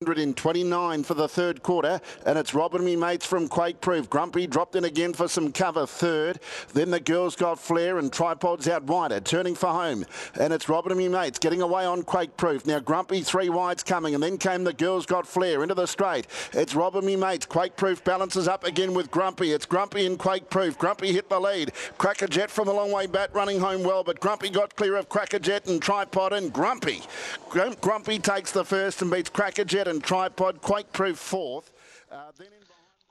[0.00, 4.10] 129 for the third quarter, and it's Robin me mates from Quake Proof.
[4.10, 6.38] Grumpy dropped in again for some cover third.
[6.74, 10.04] Then the girls got flair and tripods out wider, turning for home.
[10.38, 12.66] And it's Robin me mates getting away on Quake Proof.
[12.66, 16.26] Now Grumpy three wides coming, and then came the girls got flair into the straight.
[16.52, 17.46] It's Robin me mates.
[17.46, 19.52] Quake Proof balances up again with Grumpy.
[19.52, 20.76] It's Grumpy and Quake Proof.
[20.76, 21.72] Grumpy hit the lead.
[21.96, 25.08] Cracker Jet from a long way back running home well, but Grumpy got clear of
[25.08, 27.00] Cracker Jet and Tripod and Grumpy.
[27.48, 30.60] Grumpy takes the first and beats Cracker Jet and Tripod.
[30.60, 31.72] Quake Proof fourth.
[32.10, 32.48] Uh, then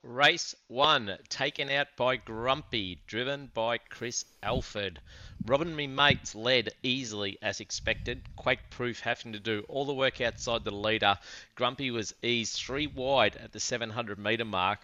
[0.03, 5.01] Race one, taken out by Grumpy, driven by Chris Alford.
[5.47, 8.21] Robin Me Mates led easily as expected.
[8.35, 11.17] Quake Proof having to do all the work outside the leader.
[11.55, 14.79] Grumpy was eased three wide at the 700 metre mark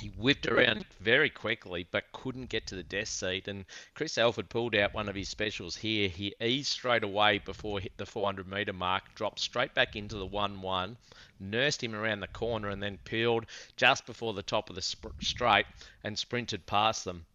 [0.00, 4.48] he whipped around very quickly but couldn't get to the death seat and chris alford
[4.48, 6.08] pulled out one of his specials here.
[6.08, 10.26] He eased straight away before hit the 400 metre mark dropped straight back into the
[10.26, 10.96] 1-1
[11.38, 13.44] nursed him around the corner and then peeled
[13.76, 15.66] just before the top of the sp- straight
[16.02, 17.26] and sprinted past them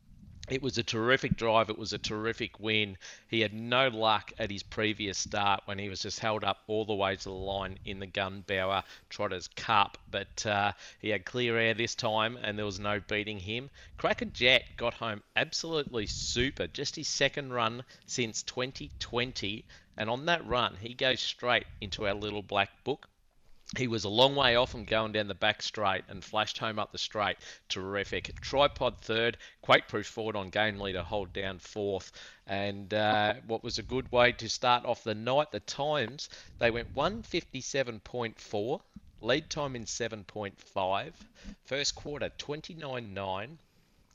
[0.49, 1.69] it was a terrific drive.
[1.69, 2.97] It was a terrific win.
[3.27, 6.85] He had no luck at his previous start when he was just held up all
[6.85, 9.97] the way to the line in the Gunbower Trotters Cup.
[10.09, 13.69] But uh, he had clear air this time and there was no beating him.
[13.97, 16.67] Cracker Jet got home absolutely super.
[16.67, 19.65] Just his second run since 2020.
[19.97, 23.09] And on that run, he goes straight into our little black book
[23.75, 26.79] he was a long way off and going down the back straight and flashed home
[26.79, 27.35] up the straight.
[27.67, 28.39] Terrific.
[28.39, 32.11] Tripod third, Quake Quakeproof forward on game leader, hold down fourth.
[32.45, 36.29] And uh, what was a good way to start off the night, the times,
[36.59, 38.81] they went 157.4,
[39.19, 41.13] lead time in 7.5,
[41.65, 43.57] first quarter 29.9,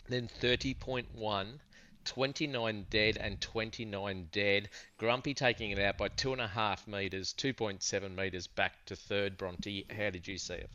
[0.09, 1.59] then 30.1.
[2.05, 4.69] 29 dead and 29 dead.
[4.99, 9.37] Grumpy taking it out by two and a half metres, 2.7 metres back to third.
[9.37, 10.71] Bronte, how did you see it?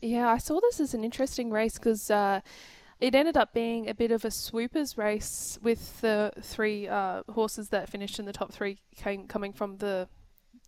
[0.00, 2.40] Yeah, I saw this as an interesting race because uh,
[3.00, 7.68] it ended up being a bit of a swoopers race with the three uh, horses
[7.70, 10.08] that finished in the top three came, coming from the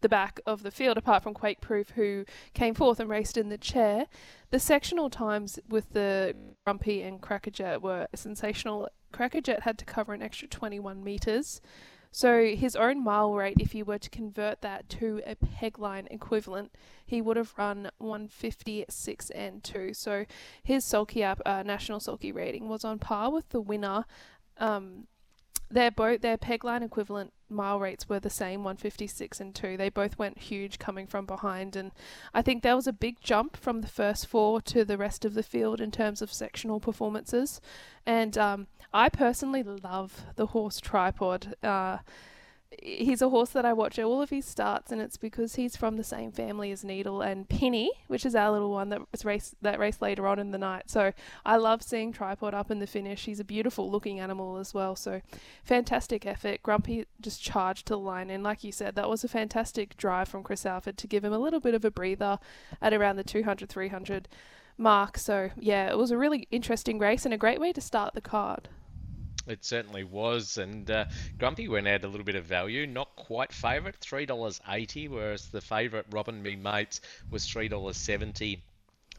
[0.01, 2.25] the back of the field, apart from Quake Proof, who
[2.55, 4.07] came fourth and raced in the chair.
[4.51, 8.89] The sectional times with the Grumpy and Crackerjet were sensational.
[9.13, 11.61] Crackerjet had to cover an extra 21 metres.
[12.11, 16.73] So his own mile rate, if you were to convert that to a pegline equivalent,
[17.05, 19.95] he would have run 156 and 2.
[19.95, 20.25] So
[20.63, 24.05] his sulky uh, national sulky rating was on par with the winner.
[24.57, 25.07] Um,
[25.71, 30.19] their both their pegline equivalent mile rates were the same 156 and 2 they both
[30.19, 31.93] went huge coming from behind and
[32.35, 35.35] i think there was a big jump from the first four to the rest of
[35.35, 37.61] the field in terms of sectional performances.
[38.07, 41.55] And um, i personally love the horse tripod.
[41.63, 41.99] Uh,
[42.83, 45.97] he's a horse that I watch all of his starts, and it's because he's from
[45.97, 49.55] the same family as Needle and Penny, which is our little one that was race
[49.63, 50.91] that race later on in the night.
[50.91, 51.13] So
[51.45, 53.25] I love seeing Tripod up in the finish.
[53.25, 54.97] He's a beautiful looking animal as well.
[54.97, 55.23] So
[55.65, 56.63] fantastic effort.
[56.63, 60.29] Grumpy just charged to the line, and like you said, that was a fantastic drive
[60.29, 62.39] from Chris Alford to give him a little bit of a breather
[62.83, 64.29] at around the 200 300
[64.77, 65.19] mark.
[65.19, 68.21] So yeah, it was a really interesting race and a great way to start the
[68.21, 68.69] card.
[69.49, 71.07] It certainly was, and uh,
[71.39, 72.87] Grumpy went out a little bit of value.
[72.87, 77.01] Not quite favourite, three dollars eighty, whereas the favourite Robin Me Mates
[77.31, 78.63] was three dollars seventy.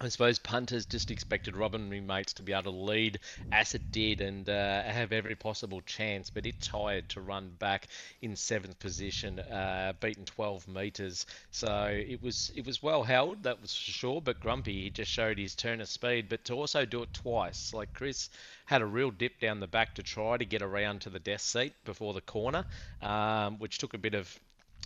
[0.02, 3.20] I suppose punters just expected Robin mates to be able to lead
[3.52, 7.88] as it did and uh, have every possible chance, but it tired to run back
[8.22, 11.26] in seventh position, uh, beaten 12 metres.
[11.52, 14.22] So it was it was well held, that was for sure.
[14.22, 17.74] But Grumpy he just showed his turn of speed, but to also do it twice,
[17.74, 18.30] like Chris
[18.68, 21.42] had a real dip down the back to try to get around to the death
[21.42, 22.66] seat before the corner,
[23.02, 24.40] um, which took a bit of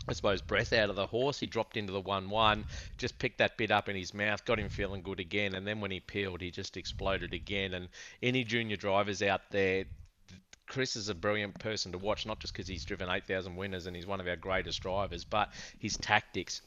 [0.07, 1.39] I suppose, breath out of the horse.
[1.39, 2.65] He dropped into the 1 1,
[2.97, 5.55] just picked that bit up in his mouth, got him feeling good again.
[5.55, 7.73] And then when he peeled, he just exploded again.
[7.73, 7.87] And
[8.21, 9.85] any junior drivers out there,
[10.67, 13.95] Chris is a brilliant person to watch, not just because he's driven 8,000 winners and
[13.95, 16.61] he's one of our greatest drivers, but his tactics.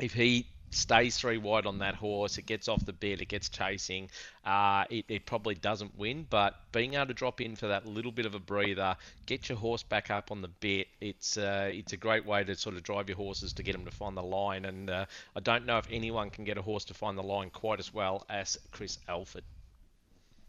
[0.00, 0.46] If he
[0.76, 4.10] stays three wide on that horse, it gets off the bit, it gets chasing,
[4.44, 6.26] uh, it, it probably doesn't win.
[6.28, 9.58] But being able to drop in for that little bit of a breather, get your
[9.58, 12.82] horse back up on the bit, it's uh, it's a great way to sort of
[12.82, 14.64] drive your horses to get them to find the line.
[14.64, 17.50] And uh, I don't know if anyone can get a horse to find the line
[17.50, 19.44] quite as well as Chris Alford.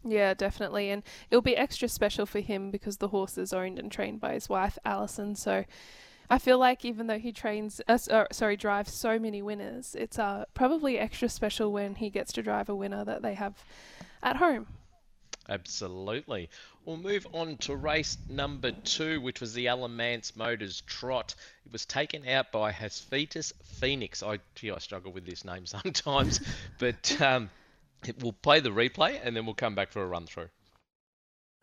[0.04, 0.90] Yeah, definitely.
[0.90, 4.34] And it'll be extra special for him because the horse is owned and trained by
[4.34, 5.34] his wife, Alison.
[5.34, 5.64] So
[6.28, 10.18] I feel like even though he trains, uh, uh, sorry, drives so many winners, it's
[10.18, 13.64] uh, probably extra special when he gets to drive a winner that they have
[14.22, 14.66] at home.
[15.48, 16.50] Absolutely.
[16.84, 21.34] We'll move on to race number two, which was the Alamance Motors Trot.
[21.64, 24.22] It was taken out by Hephaestus Phoenix.
[24.22, 26.40] I, gee, I struggle with this name sometimes,
[26.78, 27.48] but um,
[28.20, 30.48] we'll play the replay and then we'll come back for a run through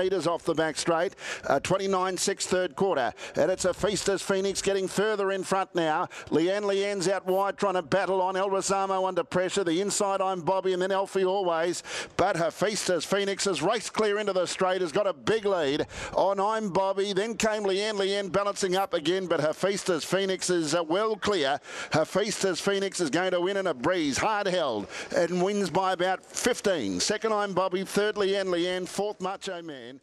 [0.01, 1.13] metres off the back straight.
[1.45, 3.13] Uh, 29 6 third quarter.
[3.35, 6.07] And it's Hephaestus Phoenix getting further in front now.
[6.29, 8.35] Leanne Leanne's out wide trying to battle on.
[8.35, 9.63] El Rosamo under pressure.
[9.63, 11.83] The inside I'm Bobby and then Elfie always.
[12.17, 14.81] But Hephaestus Phoenix has raced clear into the straight.
[14.81, 15.85] Has got a big lead
[16.15, 17.13] on I'm Bobby.
[17.13, 19.27] Then came Leanne Leanne balancing up again.
[19.27, 21.59] But Hephaestus Phoenix is uh, well clear.
[21.91, 24.17] Hephaestus Phoenix is going to win in a breeze.
[24.17, 26.99] Hard held and wins by about 15.
[26.99, 27.83] Second I'm Bobby.
[27.83, 28.87] Third Leanne Leanne.
[28.87, 29.99] Fourth Macho Man man.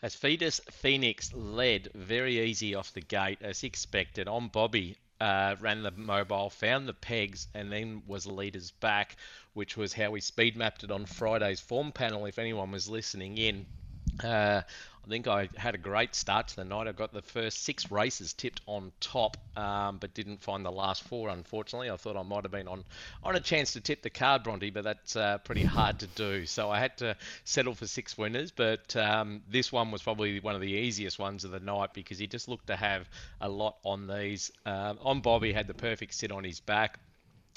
[0.00, 4.96] Hephaestus Phoenix led very easy off the gate as expected on Bobby.
[5.20, 9.16] Uh, ran the mobile, found the pegs, and then was leader's back,
[9.52, 12.26] which was how we speed mapped it on Friday's form panel.
[12.26, 13.66] If anyone was listening in,
[14.22, 14.62] uh,
[15.04, 16.86] I think I had a great start to the night.
[16.86, 21.02] I got the first six races tipped on top, um, but didn't find the last
[21.02, 21.28] four.
[21.28, 22.84] Unfortunately, I thought I might have been on
[23.24, 26.46] on a chance to tip the card, Bronte, but that's uh, pretty hard to do.
[26.46, 28.52] So I had to settle for six winners.
[28.52, 32.18] But um, this one was probably one of the easiest ones of the night because
[32.18, 33.08] he just looked to have
[33.40, 34.52] a lot on these.
[34.64, 37.00] Um, on Bobby had the perfect sit on his back.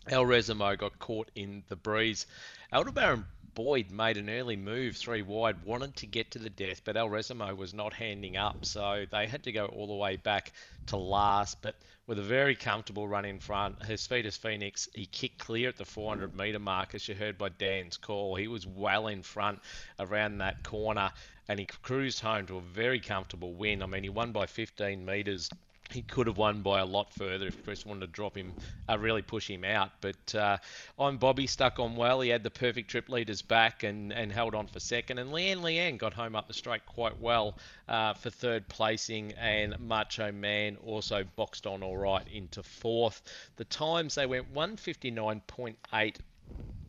[0.08, 2.26] El Resimo got caught in the breeze.
[2.74, 3.26] Aldebaran
[3.56, 7.10] Boyd made an early move three wide, wanted to get to the death, but El
[7.10, 10.52] Resimo was not handing up, so they had to go all the way back
[10.88, 11.62] to last.
[11.62, 11.76] But
[12.06, 16.36] with a very comfortable run in front, Hephaestus Phoenix, he kicked clear at the 400
[16.36, 18.36] metre mark, as you heard by Dan's call.
[18.36, 19.62] He was well in front
[20.00, 21.14] around that corner,
[21.48, 23.82] and he cruised home to a very comfortable win.
[23.82, 25.50] I mean, he won by 15 metres
[25.92, 28.54] he could have won by a lot further if Chris wanted to drop him,
[28.90, 29.92] uh, really push him out.
[30.02, 30.58] But uh,
[30.98, 32.22] on Bobby stuck on well.
[32.22, 35.20] He had the perfect trip leaders back and, and held on for second.
[35.20, 39.34] And Leanne Leanne got home up the straight quite well uh, for third placing.
[39.34, 43.22] And Macho Man also boxed on all right into fourth.
[43.58, 46.16] The times they went 159.8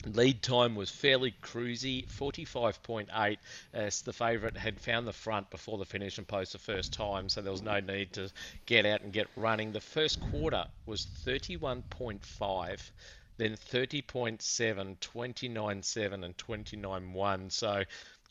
[0.06, 3.38] Lead time was fairly cruisy, 45.8,
[3.72, 7.28] as the favourite had found the front before the finish and post the first time,
[7.28, 8.30] so there was no need to
[8.66, 9.72] get out and get running.
[9.72, 12.90] The first quarter was 31.5,
[13.36, 17.52] then 30.7, 29.7, and 29.1.
[17.52, 17.82] So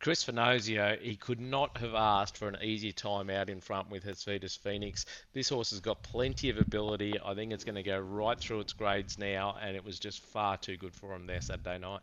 [0.06, 4.04] Chris Finozio, he could not have asked for an easier time out in front with
[4.04, 5.04] Hephaestus Phoenix.
[5.34, 7.20] This horse has got plenty of ability.
[7.26, 10.20] I think it's going to go right through its grades now, and it was just
[10.20, 12.02] far too good for him there Saturday night.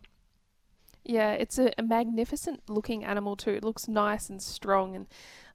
[1.04, 3.50] Yeah, it's a, a magnificent looking animal too.
[3.50, 5.06] It looks nice and strong and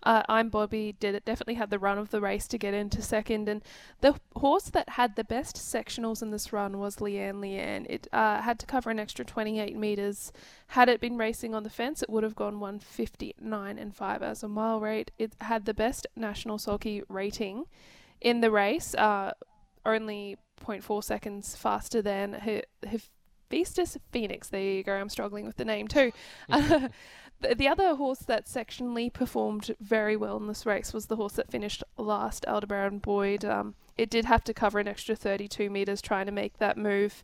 [0.03, 3.01] uh, I'm Bobby did it definitely had the run of the race to get into
[3.01, 3.61] second, and
[4.01, 7.85] the horse that had the best sectionals in this run was Leanne Leanne.
[7.89, 10.31] It uh, had to cover an extra 28 meters.
[10.67, 14.43] Had it been racing on the fence, it would have gone 159 and 5 as
[14.43, 15.11] a mile rate.
[15.17, 17.65] It had the best national sulky rating
[18.21, 19.33] in the race, uh,
[19.85, 22.99] only 0.4 seconds faster than her, her
[23.49, 24.49] Festus Phoenix.
[24.49, 24.93] There you go.
[24.93, 26.11] I'm struggling with the name too.
[27.39, 31.33] The, the other horse that sectionally performed very well in this race was the horse
[31.33, 33.45] that finished last, Aldebaran Boyd.
[33.45, 37.23] Um, it did have to cover an extra 32 metres trying to make that move.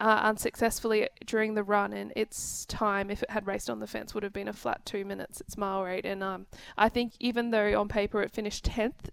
[0.00, 4.12] Uh, unsuccessfully during the run, and its time, if it had raced on the fence,
[4.12, 5.40] would have been a flat two minutes.
[5.40, 6.46] Its mile rate, and um,
[6.76, 9.10] I think even though on paper it finished tenth,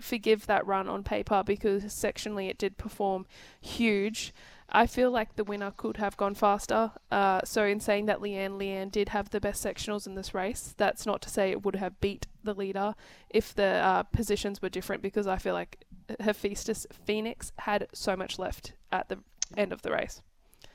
[0.00, 3.26] forgive that run on paper because sectionally it did perform
[3.60, 4.32] huge.
[4.74, 6.92] I feel like the winner could have gone faster.
[7.10, 10.74] Uh, so in saying that Leanne Leanne did have the best sectionals in this race,
[10.78, 12.94] that's not to say it would have beat the leader
[13.28, 15.84] if the uh, positions were different because I feel like
[16.18, 19.18] Hephaestus Phoenix had so much left at the
[19.56, 20.22] end of the race.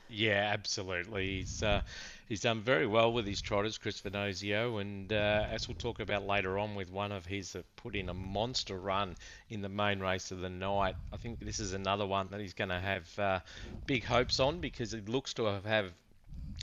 [0.08, 1.38] Yeah, absolutely.
[1.38, 1.82] He's uh,
[2.28, 6.26] he's done very well with his trotters, Chris Finozio, and uh, as we'll talk about
[6.26, 9.16] later on with one of his that put in a monster run
[9.48, 10.94] in the main race of the night.
[11.12, 13.40] I think this is another one that he's going to have uh,
[13.86, 15.92] big hopes on because it looks to have, have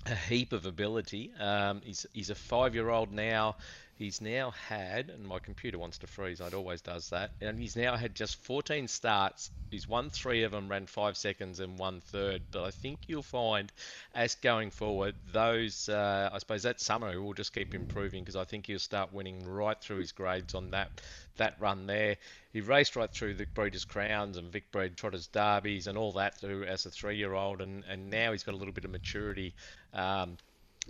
[0.05, 1.31] a heap of ability.
[1.39, 3.55] Um, he's, he's a five year old now.
[3.97, 7.77] He's now had, and my computer wants to freeze, it always does that, and he's
[7.77, 9.51] now had just 14 starts.
[9.71, 12.41] He's won three of them, ran five seconds, and one third.
[12.51, 13.71] But I think you'll find,
[14.13, 18.43] as going forward, those, uh, I suppose that summer will just keep improving because I
[18.43, 21.01] think he'll start winning right through his grades on that
[21.37, 22.17] that run there.
[22.51, 26.37] He raced right through the Breeders' Crowns and Vic Bred Trotters Derbies and all that
[26.37, 28.91] through as a three year old, and, and now he's got a little bit of
[28.91, 29.53] maturity.
[29.93, 30.37] Um,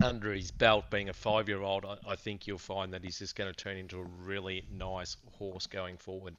[0.02, 3.18] under his belt, being a five year old, I, I think you'll find that he's
[3.18, 6.36] just going to turn into a really nice horse going forward.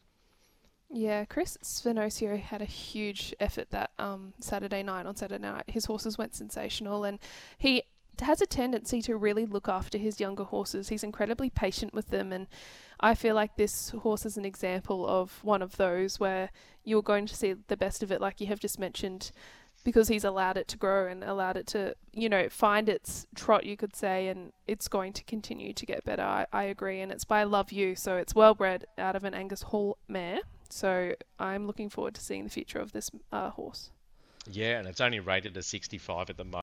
[0.90, 5.06] Yeah, Chris Svenosio had a huge effort that um, Saturday night.
[5.06, 7.20] On Saturday night, his horses went sensational, and
[7.58, 7.84] he
[8.22, 10.90] has a tendency to really look after his younger horses.
[10.90, 12.48] He's incredibly patient with them, and
[13.00, 16.52] I feel like this horse is an example of one of those where
[16.86, 19.32] you're going to see the best of it, like you have just mentioned
[19.88, 23.66] because he's allowed it to grow and allowed it to, you know, find its trot,
[23.66, 26.24] you could say, and it's going to continue to get better.
[26.24, 27.00] I, I agree.
[27.00, 30.40] And it's by Love You, so it's well bred out of an Angus Hall mare.
[30.70, 33.92] So I'm looking forward to seeing the future of this uh, horse.
[34.52, 36.56] Yeah, and it's only rated a 65 at the moment.